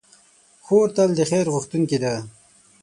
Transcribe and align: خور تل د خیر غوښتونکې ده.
خور 0.65 0.87
تل 0.95 1.09
د 1.17 1.21
خیر 1.29 1.45
غوښتونکې 1.53 1.97
ده. 2.03 2.13